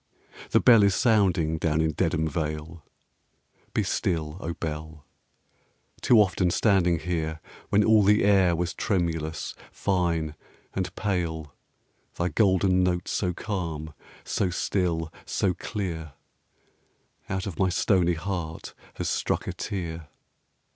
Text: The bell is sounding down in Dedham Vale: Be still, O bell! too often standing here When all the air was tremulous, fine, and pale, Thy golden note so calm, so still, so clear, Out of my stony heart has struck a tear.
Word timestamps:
The 0.49 0.59
bell 0.59 0.81
is 0.81 0.95
sounding 0.95 1.59
down 1.59 1.79
in 1.79 1.91
Dedham 1.91 2.27
Vale: 2.27 2.83
Be 3.71 3.83
still, 3.83 4.37
O 4.39 4.55
bell! 4.55 5.05
too 6.01 6.19
often 6.19 6.49
standing 6.49 6.97
here 6.97 7.39
When 7.69 7.83
all 7.83 8.01
the 8.01 8.23
air 8.23 8.55
was 8.55 8.73
tremulous, 8.73 9.53
fine, 9.71 10.33
and 10.73 10.91
pale, 10.95 11.53
Thy 12.15 12.29
golden 12.29 12.81
note 12.83 13.07
so 13.07 13.31
calm, 13.31 13.93
so 14.23 14.49
still, 14.49 15.13
so 15.23 15.53
clear, 15.53 16.13
Out 17.29 17.45
of 17.45 17.59
my 17.59 17.69
stony 17.69 18.15
heart 18.15 18.73
has 18.95 19.07
struck 19.07 19.45
a 19.45 19.53
tear. 19.53 20.07